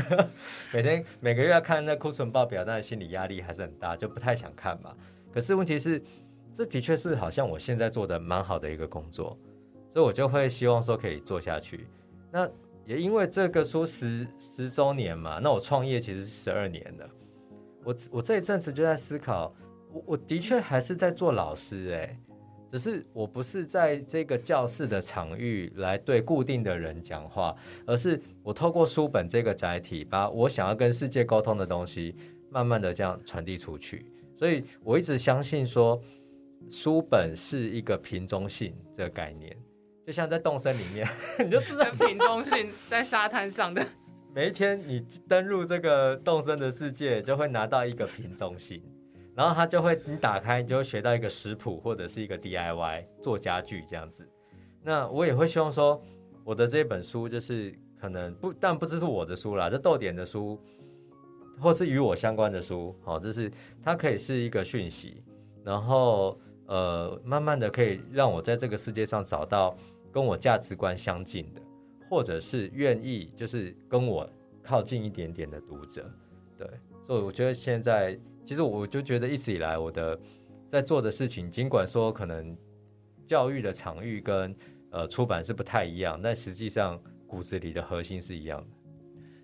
[0.71, 4.95] 每天每个月要看那库存报表，但是心理压力还是很大，就不太想看嘛。
[5.33, 5.99] 可是问题是。
[6.55, 9.35] 这的确是好像我现在做的蛮好的一个工作，
[9.91, 11.87] 所以我就会希望说可以做下去。
[12.31, 12.47] 那
[12.85, 17.09] 也因为这个书十十周年嘛，那我创业其实是十二年了。
[17.83, 19.51] 我我这一阵子就在思考，
[19.93, 22.17] 我我的确还是在做老师诶、
[22.71, 32.15] 只是我不是在这个教室的场域来对固定的人讲话，而是我透过书本这个载体，把我想要跟世界沟通的东西，
[32.49, 34.11] 慢慢的这样传递出去。
[34.35, 36.01] 所以我一直相信说，
[36.71, 39.55] 书本是一个瓶中性这个概念，
[40.07, 41.07] 就像在动森里面，
[41.45, 43.85] 你就知道跟瓶中性在沙滩上的，
[44.33, 48.81] 每一天你登入这个动森的世界，就会拿到一个瓶中信，
[49.35, 54.27] 然后它就会你打开，你就会学到一个食谱或者是一个 DIY 做家具这样子。
[54.81, 56.01] 那我也会希望说，
[56.43, 60.59] 我的这本书就是可能不，但不只是我的书啦，这豆点的书，
[61.59, 65.23] 或是与我相关的书，好，就是它可以是一个讯息，
[65.63, 69.77] 然后呃，慢慢的可以让我在这个世界上找到
[70.11, 71.61] 跟我价值观相近的。
[72.09, 74.29] 或者是愿意就是跟我
[74.61, 76.07] 靠近一点点的读者，
[76.55, 76.67] 对，
[77.01, 80.19] 所以我觉得现在其实我就觉得一直以来我的
[80.67, 82.55] 在做的事情，尽管说可能
[83.25, 84.55] 教育的场域跟
[84.91, 88.67] 呃出版是不太一样，但实际上骨子里的核心是一样的。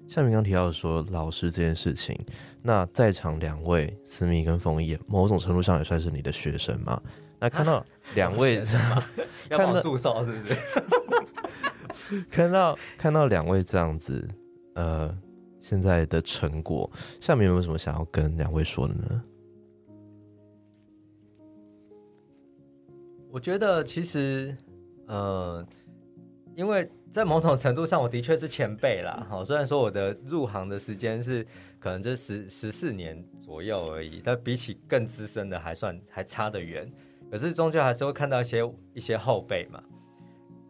[0.07, 2.19] 像你刚提到说老师这件事情，
[2.63, 6.99] 那在场两位思密跟冯毅，某种程度上也算是你的学生嘛？
[7.39, 7.85] 那看到
[8.15, 8.63] 两位，
[9.49, 10.55] 要帮我祝寿是不是？
[12.29, 14.27] 看到看到两位这样子，
[14.73, 15.15] 呃，
[15.61, 19.23] 现在的成果，下面有没有什么想要跟两位说的呢？
[23.31, 24.57] 我觉得其实，
[25.05, 25.63] 呃，
[26.55, 29.23] 因为在某种程度上，我的确是前辈啦。
[29.29, 31.45] 好，虽然说我的入行的时间是
[31.79, 36.91] 可能就十十四年左右而已，但比起更资深的还算还差得远。
[37.29, 39.83] 可是终究还是会看到一些一些后辈嘛。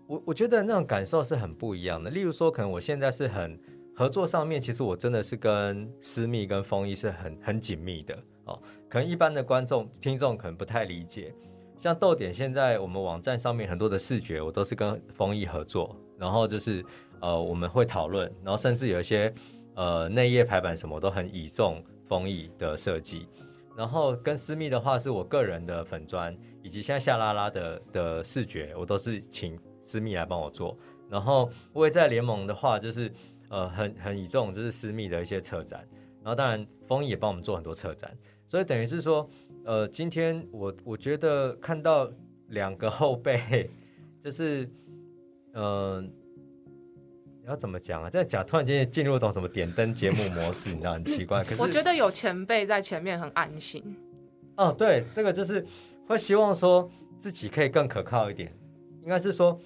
[0.05, 2.09] 我我觉得那种感受是很不一样的。
[2.09, 3.57] 例如说，可能我现在是很
[3.99, 8.57] 合作上面，其实我真的是跟私密跟风衣是很很紧密的哦。
[8.87, 11.35] 可能一般的观众听众可能不太理解。
[11.77, 16.81] 像豆点现在我们网站上面很多的视觉，我都是跟风衣合作，然后就是
[17.19, 19.33] 呃我们会讨论，然后甚至有一些
[19.75, 23.27] 呃内页排版什么都很倚重风衣的设计。
[23.75, 26.33] 然后跟私密的话，是我个人的粉砖，
[26.63, 30.77] 以及现在夏拉拉的的视觉，我都是请私密来帮我做。
[31.09, 33.11] 然后我也在联盟的话，就是
[33.49, 35.85] 呃很很以这种就是私密的一些策展。
[36.23, 38.15] 然后当然丰益也帮我们做很多策展，
[38.47, 39.29] 所以等于是说。
[39.65, 42.09] 呃，今天我我觉得看到
[42.47, 43.69] 两个后辈，
[44.23, 44.67] 就是，
[45.53, 46.03] 呃，
[47.45, 48.09] 要怎么讲啊？
[48.09, 51.43] 这样讲突然间进入一种什么点灯节目模式，你知道很奇怪。
[51.43, 53.83] 可是我觉得有前辈在前面很安心。
[54.55, 55.63] 哦，对，这个就是
[56.07, 58.51] 会希望说自己可以更可靠一点。
[59.03, 59.59] 应该是说，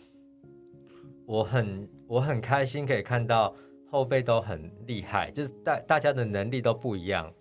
[1.26, 3.56] 我很我很开心可以看到
[3.94, 7.32] 后辈都很厉害，就是大大家的能力都不一样。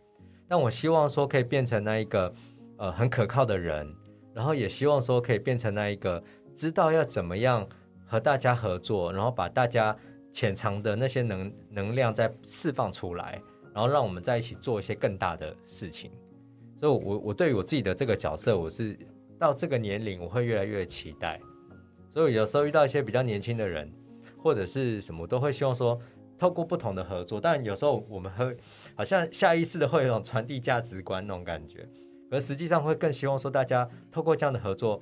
[0.47, 2.31] 但我希望说可以变成那一个
[2.77, 3.91] 呃很可靠的人，
[4.35, 6.23] 然后也希望说可以变成那一个
[6.55, 7.67] 知道要怎么样
[8.05, 9.97] 和大家合作，然后把大家
[10.31, 13.41] 潜藏的那些能能量再释放出来，
[13.73, 16.11] 然后让我们在一起做一些更大的事情。
[16.77, 18.95] 所以我，我我对于我自己的这个角色，我是
[19.39, 21.41] 到这个年龄，我会越来越期待。
[22.11, 23.91] 所以有时候遇到一些比较年轻的人，
[24.37, 25.99] 或者是什么，都会希望说。
[26.43, 28.57] 透过不同的合作，但有时候我们会
[28.97, 31.89] 好像下意识的会有一种传递价值观那种感觉，
[32.33, 35.01] 而实际上会更希望说大家透过这样的合作，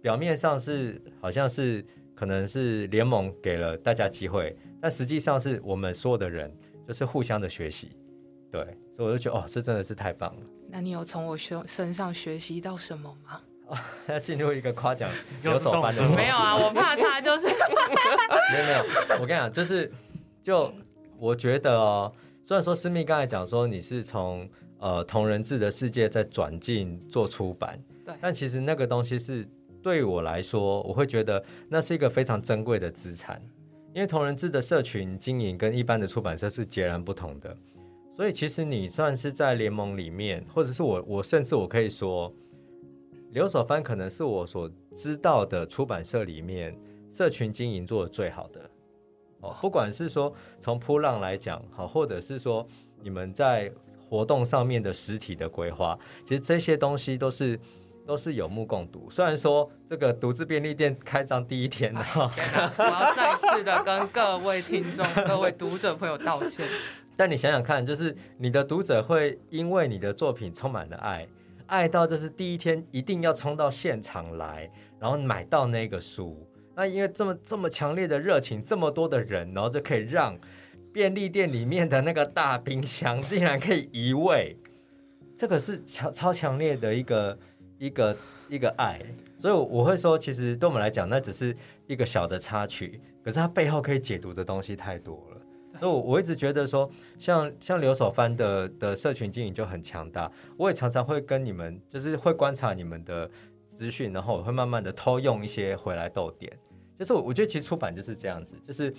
[0.00, 6.50] 表面上是好像是可能是联盟给了大家机会，但实际上是我们所有的人
[6.86, 7.90] 就是互相的学习，
[8.50, 8.62] 对，
[8.96, 10.42] 所以我就觉得哦，这真的是太棒了。
[10.70, 13.42] 那你有从我身身上学习到什么吗？
[14.08, 15.10] 要进入一个夸奖
[15.42, 17.44] 有手班的没有啊，我怕他就是
[18.50, 19.92] 没有没有，我跟你讲，就是。
[20.48, 20.72] 就
[21.18, 22.10] 我觉得哦，
[22.42, 29.46] 虽然说思密刚才讲说你是从呃同人志的世界再转进做出版，对，但其实那个东西是
[29.82, 33.42] 对我来说，我会觉得那是一个非常珍贵的资产，
[33.92, 37.54] 因为同人志的社群经营跟一般的出版社是截然不同的，
[38.10, 42.32] 所以其实你算是在联盟里面，或者是我我甚至我可以说，
[43.32, 46.74] 刘守藩可能是我所知道的出版社里面
[47.10, 48.58] 社群经营做的最好的。
[49.40, 52.66] 哦，不管是说从铺浪来讲，好，或者是说
[53.02, 53.70] 你们在
[54.08, 57.60] 活动上面的实体的规划，其实这些东西都是
[58.06, 59.08] 都是有目共睹。
[59.10, 66.66] 虽然说这个独自便利店开张第一天呢，我要再次的跟各位听众、 各位读者朋友道歉。
[67.16, 71.28] 但你想想看，就是你的读者会因为你的作品充满了爱，
[71.66, 76.48] 爱到就是第一天一定要冲到现场来，然后买到那个书。
[76.78, 80.38] 那因为这么这么强烈的热情，这么多的人，然后就可以让
[80.92, 84.56] 便利店里面的那个大冰箱竟然可以移位，
[85.36, 87.38] 这个是强超强烈的一个
[87.78, 88.16] 一个
[88.48, 89.00] 一个爱。
[89.40, 91.52] 所以我会说，其实对我们来讲，那只是
[91.88, 95.80] 一个小的插曲，可是它背后可以解读的东西太多了。
[95.80, 96.88] 所以，我我一直觉得说，
[97.18, 100.30] 像像刘守藩的的社群经营就很强大。
[100.56, 103.28] 我也常常会跟你们，就是会观察你们的
[103.68, 106.52] 资讯，然后我会慢慢的偷用一些回来逗点。
[106.98, 108.92] 就是我我觉得其实出版就是这样子，就是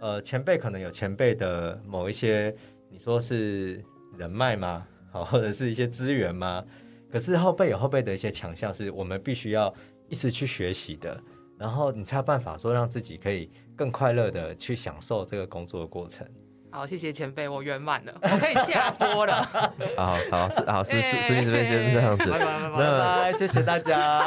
[0.00, 2.54] 呃前辈可能有前辈的某一些，
[2.88, 3.84] 你说是
[4.16, 4.86] 人脉吗？
[5.10, 6.64] 好，或者是一些资源吗？
[7.10, 9.72] 可是后辈有后辈的一些强项，是我们必须要
[10.08, 11.20] 一直去学习的。
[11.58, 16.26] 然后你才有办法说让自己可以更快乐的去享受这个工作的过程。
[16.72, 19.42] 好，谢谢前辈，我圆满了，我可以下播了。
[19.94, 23.32] 好好是好是是是，你这边先这样子，拜拜拜拜。
[23.34, 24.24] 谢谢大家。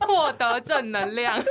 [0.00, 1.42] 获得正能量。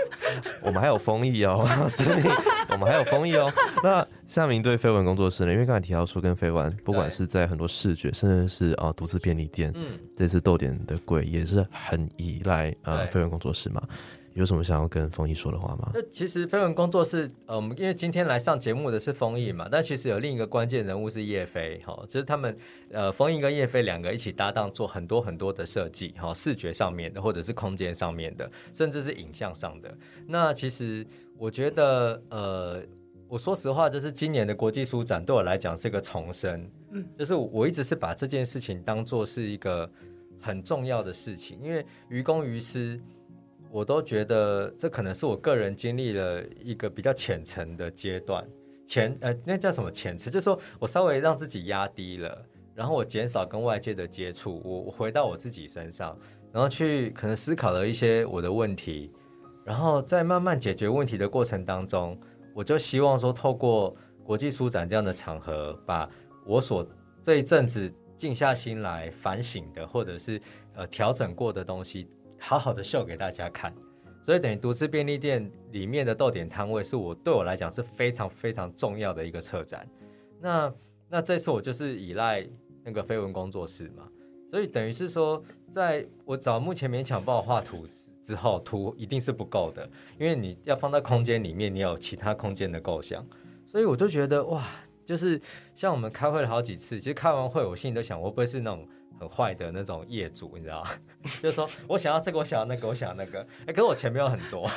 [0.61, 2.29] 我们还有丰益哦，是你，
[2.69, 3.51] 我们还有丰益哦。
[3.83, 5.51] 那夏明对绯闻工作室呢？
[5.51, 13.81] 因为刚才提到说跟绯闻，不管是在很多视觉，甚至是啊独自便利店，嗯，这次豆点的柜也是很依赖呃对绯闻工作室嘛。
[14.37, 15.89] 有什么想要跟丰毅说的话吗？
[15.95, 22.55] 那其实飞闻工作室，呃，我们因为今天来上节目的是丰毅嘛，但其实有另一个关键人物是叶飞，哈、就是他们
[22.91, 29.91] 呃丰毅跟叶飞两个一起搭档做很多很多的设计，哈、视觉上面的或者是空间上面的，甚至是影像上的。
[30.27, 31.03] 那其实
[31.35, 32.83] 我觉得，呃，
[33.27, 39.89] 我说实话，就是今年的国际书展对我来讲是个重生，嗯，就是我一直是把这件事情当做是一个
[40.39, 43.01] 很重要的事情，因为于公于私。
[43.77, 48.43] 我都觉得这可能是我个人经历了一个比较浅层的阶段，
[48.87, 50.33] 浅呃那叫什么浅层？
[50.33, 56.17] 就是说我稍微让自己压低了，然后我减少跟外界的接触，我回到我自己身上，
[56.51, 59.11] 然后去可能思考了一些我的问题，
[59.63, 62.19] 然后在慢慢解决问题的过程当中，
[62.55, 66.09] 我就希望说透过国际书展这样的场合，把
[66.47, 66.83] 我所
[67.21, 70.41] 这一阵子静下心来反省的，或者是
[70.73, 72.09] 呃调整过的东西。
[72.39, 73.73] 好好的秀给大家看，
[74.21, 79.87] 所以等于独自便利店里面的豆点摊位是我对我来讲是非常非常重要的一个策展。
[80.39, 80.73] 那
[81.09, 82.47] 那这次我就是依赖
[82.83, 84.07] 那个绯闻工作室嘛，
[84.49, 87.87] 所以等于是说，在我找目前勉强帮我画图
[88.21, 93.25] 之后，图一定是不够的，因为你要放在空间里面，你有其他空间的构想，
[93.65, 94.63] 所以我就觉得哇，
[95.03, 95.41] 就是
[95.73, 98.87] 像我们开会了好几次，其实开完会我心里都想，我会不会是那种。
[99.19, 100.89] 很坏的那种业主，你知道吗？
[101.41, 103.45] 就是说我想要这个，我想要那个，我想要那个。
[103.65, 104.67] 哎、可是我钱没有很多。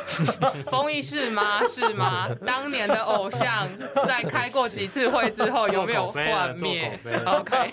[0.66, 1.66] 丰益是吗？
[1.66, 2.28] 是吗？
[2.46, 3.68] 当年的偶像
[4.06, 7.72] 在开过几次会之后，有没有幻灭？OK。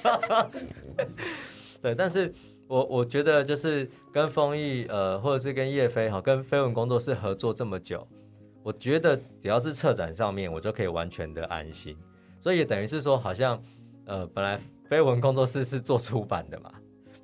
[1.81, 2.33] 对，但是
[2.67, 8.05] 我我觉得就是跟丰益呃，或者是跟叶飞哈，跟飞文工作室合作这么久，
[8.63, 11.95] 我觉得只要是策展上面，我就可以完全的安心。
[12.39, 13.61] 所以等于是说，好像
[14.05, 16.71] 呃，本来绯闻工作室是做出版的嘛，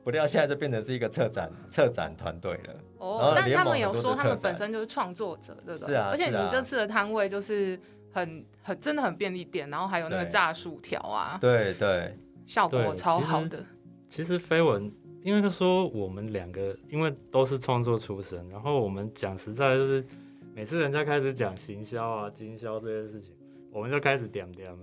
[0.03, 2.75] 不料现在就变成是一个策展策展团队了。
[2.97, 5.87] 哦，但他们有说他们本身就是创作者，对不对？
[5.89, 7.79] 是啊而且你这次的摊位就是
[8.11, 13.65] 很很真的很便利店，然后还有那个炸薯条啊，对对，效果超好的。
[14.09, 20.05] 其实绯闻，因为说我们两个因为都是创作出身，然后我们讲实在就是，
[20.53, 23.33] 每次人家开始讲行销啊、经销这些事情，
[23.71, 24.77] 我们就开始点点了，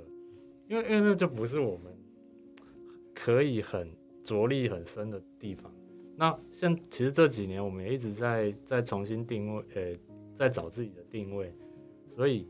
[0.66, 1.92] 因为因为那就不是我们
[3.22, 3.90] 可以很
[4.22, 5.70] 着力很深的地方。
[6.16, 9.98] 那像其实这几年我们也一直在在重新定位，呃，
[10.34, 11.52] 在找自己的定位，
[12.14, 12.46] 所以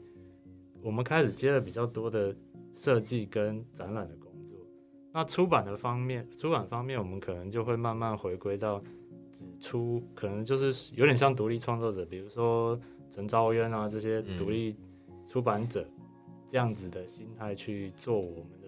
[0.83, 2.35] 我们开始接了比较多的
[2.77, 4.59] 设计跟展览的工作。
[5.13, 8.83] 那出版的方面，出版方面我们可能就会慢慢回归到
[9.33, 12.81] 只出，可能就是有点像独立创作者，比如说
[13.11, 14.77] 陈昭渊啊这些嗯独立
[15.27, 15.87] 出版者、
[16.49, 18.60] 这样子的心态去做我们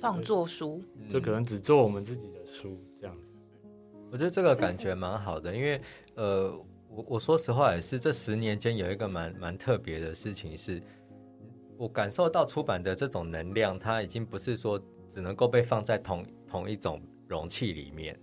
[0.00, 3.26] 创作书，嗯就可能只做我们自己的书这样子。
[4.10, 5.80] 我觉得这个感觉蛮好的，因为
[6.14, 6.50] 呃，
[6.88, 10.82] 我我说实话也是，这十年间有一个蛮蛮特别的事情是，
[11.76, 18.18] 我感受到出版的这种能量，它已经不是说只能够被放在同同一种容器里面。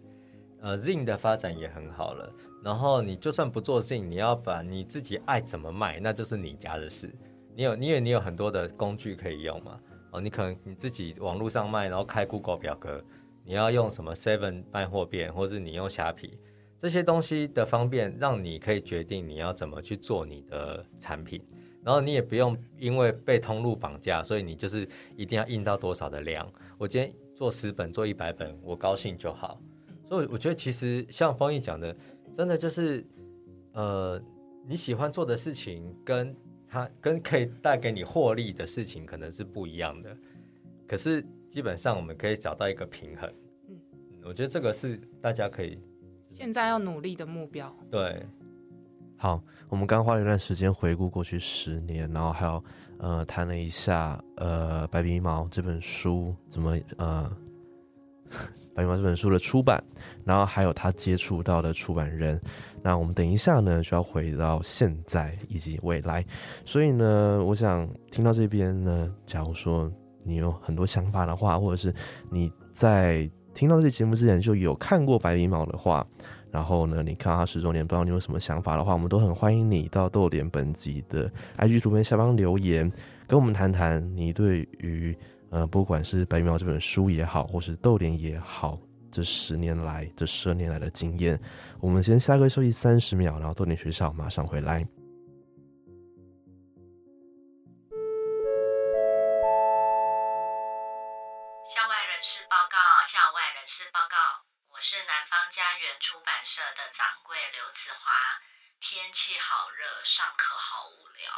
[0.59, 2.33] 呃，Zin 的发展也很好了，
[2.63, 7.07] 然后你就算不做 Zin，你要把你自己爱怎么卖，那就是你家的事。
[7.55, 9.79] 你有，因为你有很多的工具可以用嘛。
[10.19, 13.03] 你可能你自己网络上卖，然后开 Google 表格，
[13.43, 16.37] 你要用什么 Seven 卖货店，或是你用虾皮
[16.79, 21.41] 这些东西的方便，让你可以决定你要怎么去做你的产品，
[21.83, 26.47] 然后你也不用因为被通路绑架，所以你就是一定要印到多少的量。
[26.77, 29.59] 我今天做十本，做一百本，我高兴就好。
[30.03, 31.95] 所以我觉得其实像方毅讲的，
[32.33, 33.05] 真的就是
[33.73, 34.21] 呃，
[34.67, 36.35] 你喜欢做的事情跟
[36.69, 40.15] 他跟可以带给你获利的事情可能是不一样的，
[40.87, 43.29] 可是基本上我们可以找到一个平衡。
[43.69, 45.79] 嗯嗯，我觉得这个是大家可以
[46.33, 47.73] 现在要努力的目标。
[47.89, 48.25] 对
[49.15, 52.63] 好，我们刚花了一段时间回顾过去十年，然后还有
[52.99, 57.31] 呃谈了一下呃《白鼻毛》这本书怎么呃
[58.77, 59.83] 《白鼻毛》这本书的出版，
[60.23, 62.39] 然后还有他接触到的出版人。
[62.83, 66.23] 那我们等一下呢就要回到现在以及未来，
[66.63, 69.91] 所以呢，我想听到这边呢，假如说
[70.23, 71.91] 你有很多想法的话，或者是
[72.29, 76.05] 你在听到这节目之前就有看过《白鼻毛》的话。
[76.49, 82.89] 然后呢，你看到他十周年，不知道你有什么想法的话，我们都很欢迎你到豆点本集的 IG 图片下方留言，
[83.27, 85.15] 跟我们谈谈你对于
[85.49, 88.77] 呃，不管是《白描》这本书也好，或是豆点也好，
[89.09, 91.39] 这十年来、这十二年来的经验。
[91.79, 94.83] 我们先下个休息三十秒，然后豆点学校马上回来。
[101.71, 102.75] 校外人士报告，
[103.07, 104.15] 校外人士报告，
[104.67, 108.11] 我是南方家园出版社的掌柜刘子华。
[108.83, 111.31] 天气好热，上课好无聊，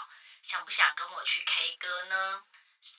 [0.49, 2.41] 想不想跟我去 K 歌呢？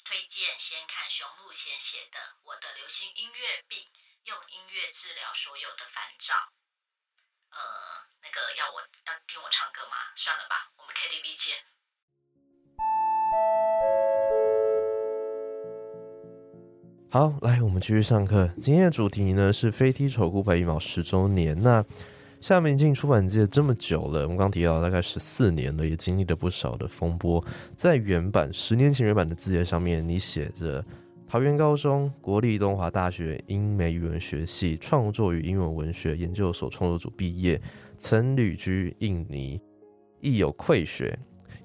[0.04, 3.78] 推荐先看熊路贤写的《我的流行音乐病》，
[4.24, 6.34] 用音乐治疗所有的烦躁。
[7.50, 7.58] 呃，
[8.22, 9.96] 那个要我要听我唱歌吗？
[10.16, 11.56] 算了吧，我们 KTV 见。
[17.10, 18.46] 好，来，我们继续上课。
[18.62, 21.60] 今天的主题呢是飞踢丑姑白羽毛十周年。
[21.60, 21.84] 那
[22.40, 27.44] 夏明进出版界这么久了，我们刚提到大概十四年了，也经历了不少的风波。
[27.76, 30.82] 在原版十年前原版的字节上面，你写着
[31.28, 37.60] 桃园高中国立东华大学英美语文学系创作与英文文学研究所创作组毕业，
[37.98, 39.60] 曾旅居印尼，
[40.22, 41.16] 亦有溃学。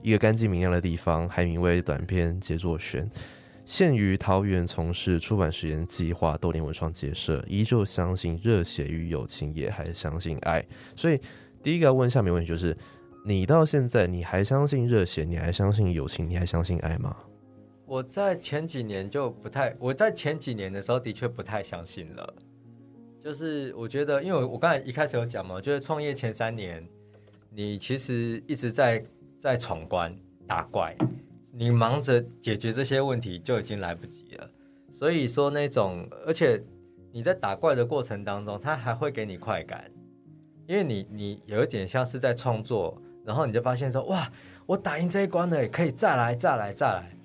[0.02, 3.10] 一个干净明亮的地方，海明威短篇杰作选。
[3.66, 10.63] 现于桃园从事出版实验计划，豆点文创结社，依旧相信热血与友情，也还相信爱。
[10.95, 11.20] 所以
[11.63, 12.78] 第一个要问下面问题就是：
[13.26, 15.24] 你到现在你还相信热血？
[15.24, 16.30] 你还相信友情？
[16.30, 17.16] 你还相信爱吗？
[17.88, 22.36] 我在前几年就不太，我在前几年的时候的确不太相信了。
[23.24, 26.88] 就是我觉得，因为我刚才一开始有讲嘛，我觉得创业前三年，
[27.49, 29.03] 你其实一直在
[29.39, 30.95] 在闯关打怪。
[31.58, 34.49] 你忙着解决这些问题就已经来不及了，
[34.91, 36.62] 所以说那种，而且
[37.14, 39.89] 你在打怪的过程当中，它还会给你快感，
[40.68, 44.30] 因为你你有一点像是在创作，然后你就发现说，哇，
[44.66, 47.18] 我打赢这一关了，可以再来再来再来。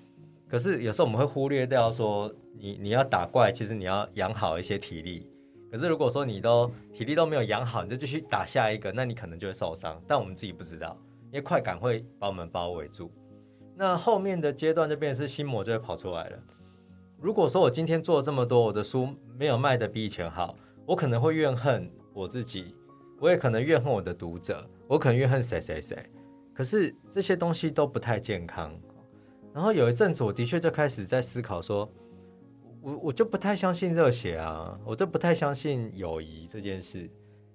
[0.48, 5.26] 可是有时候我们会忽略掉说，你你要打怪，其实你要养好一些体力。
[5.72, 10.00] 可是如果说你都体力都没有养好，你就继续打下一个，那你可能就会受伤。
[10.06, 13.10] 但我们自己不知道，因为快感会把我们包围住。
[13.80, 16.38] 那后面的阶段就变成是心魔就会跑出来了。
[17.18, 19.08] 如果说我今天做了这么多，我的书
[19.38, 20.54] 没有卖的比以前好，
[20.84, 22.74] 我可能会怨恨我自己，
[23.18, 25.96] 我也可能怨恨我的读者，我可能怨恨谁谁谁。
[26.52, 28.70] 可是这些东西都不太健康。
[29.54, 31.90] 然后有一阵子，我的确就开始在思考说，
[32.82, 37.08] 我我就不太相信热血啊，我就不太相信友谊这件事。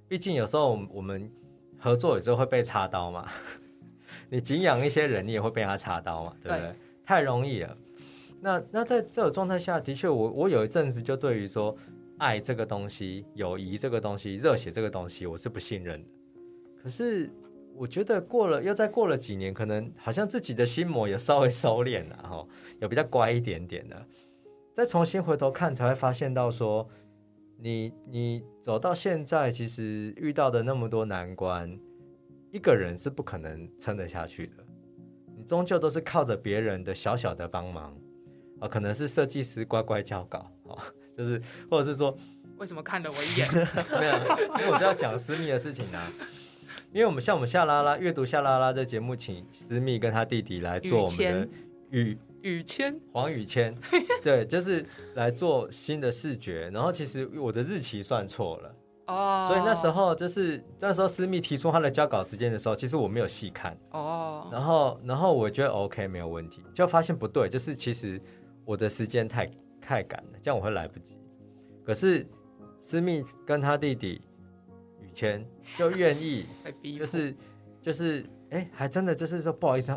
[0.08, 1.32] 毕竟有时候我们
[1.78, 3.30] 合作有时候会被插刀嘛。
[4.30, 6.74] 你敬仰一些人，你也会被他插刀嘛，对不对？
[7.06, 7.78] 太容易了。
[8.42, 11.76] 那那在这种状态下的确，我我有一阵子就对于说
[12.18, 16.10] 爱这个东西、友谊这个东西、热血这个东西，我是不信任的。
[16.82, 17.30] 可是
[17.76, 22.48] 我觉得过了，又再过了几年，可能好像自己的心魔也稍微收敛了，哈，
[22.80, 24.06] 有比较乖一点点的。
[24.76, 26.88] 再重新回头看，才会发现到说，
[27.58, 31.80] 你你走到现在，其实遇到的那么多难关。
[32.56, 34.66] 一个人是不可能撑得下去的，
[35.36, 37.94] 你终究都是靠着别人的小小的帮忙
[38.62, 40.80] 啊，可能是设计师乖乖交稿啊，
[41.18, 42.18] 就是或者是说，
[42.58, 43.68] 为什么看了我一眼？
[44.00, 44.14] 没有，
[44.58, 46.10] 因为我就要讲私密的事情啊。
[46.94, 51.50] 因为我们像我们夏拉拉阅读夏拉拉的节目，请私密跟他弟弟来做我们的
[51.90, 53.76] 雨雨谦黄雨谦，
[54.24, 54.82] 对，就是
[55.16, 56.70] 来做新的视觉。
[56.70, 58.75] 然后其实我的日期算错了。
[59.08, 64.50] 哦，所以那时候就是那时候思密提出他的交稿时间的时候，其实我没有细看哦。
[64.52, 68.20] 然后然后我觉得 OK 没有问题，就发现不对，就是其实
[68.66, 69.50] 我的时间太
[69.80, 71.18] 太赶了，这样我会来不及。
[71.84, 72.28] 可是
[72.80, 74.22] 思密跟他弟弟
[75.00, 75.46] 雨谦
[75.78, 76.46] 就愿意，
[76.98, 77.36] 就是
[77.82, 79.92] 就是哎，还真的就是说不好意思，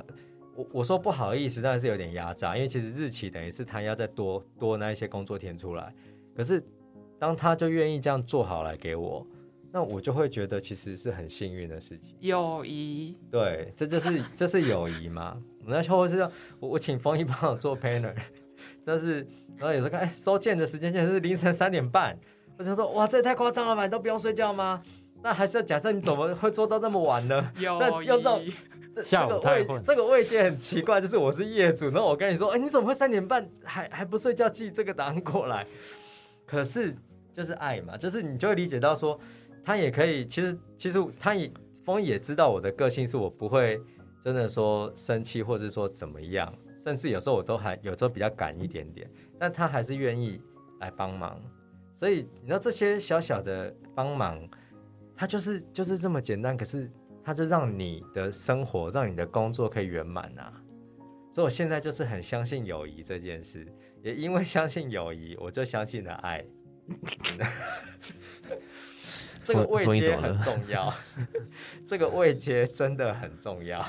[0.54, 5.94] 我我说不好意思，当然是有点压榨，因为其实日期等于是他要再多多那一些工作填出来，
[6.36, 6.62] 可是。
[7.18, 9.26] 当他就愿意这样做好来给我，
[9.72, 12.16] 那我就会觉得其实是很幸运的事情。
[12.20, 15.36] 友谊，对，这就是这是友谊嘛。
[15.66, 18.14] 那时候是要我我请风一帮我做 banner，
[18.84, 22.18] 但是然后有时候看哎收件的时间现在是凌晨三点半，
[22.56, 24.80] 我想说哇这也太夸张了吧，你都不用睡觉吗？
[25.20, 27.50] 那还是要假设你怎么会做到那么晚呢？
[27.56, 28.54] 那友要到谊，
[28.94, 35.66] 这下午这个位这个位阶很奇怪，就是我是业主，然后我跟你说，哎、你怎么会三点半还还不睡觉寄这个答案过来？
[36.46, 36.96] 可是
[37.38, 39.16] 就是爱嘛，就是你就会理解到说，
[39.62, 41.48] 他也可以，其实其实他也
[41.84, 43.80] 风也知道我的个性是我不会
[44.20, 49.08] 真的说生气，或者说怎么样，甚至有时候我都还有时候比较赶一点点，
[49.38, 50.42] 但他还是愿意
[50.80, 51.40] 来帮忙，
[51.94, 54.36] 所以你知道这些小小的帮忙，
[55.16, 56.90] 它就是就是这么简单，可是
[57.22, 60.52] 它就让你的生活，让你的工作可以圆满啊。
[61.30, 63.64] 所以我现在就是很相信友谊这件事，
[64.02, 66.44] 也因为相信友谊，我就相信了爱。
[69.44, 70.92] 这个风位阶很重要，
[71.86, 73.84] 这个位阶真的很重要。